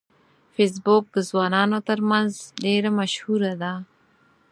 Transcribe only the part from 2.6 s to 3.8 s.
ډیره مشهوره ده